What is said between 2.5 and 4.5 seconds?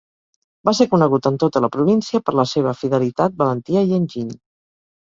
seva fidelitat, valentia i enginy.